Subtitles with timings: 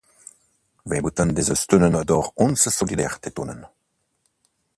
[0.83, 3.69] We moeten deze steunen door ons solidair te tonen.